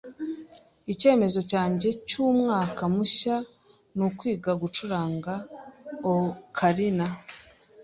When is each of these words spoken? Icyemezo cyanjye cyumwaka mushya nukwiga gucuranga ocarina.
Icyemezo 0.91 1.39
cyanjye 1.51 1.89
cyumwaka 2.07 2.83
mushya 2.95 3.35
nukwiga 3.95 4.51
gucuranga 4.61 5.33
ocarina. 6.11 7.07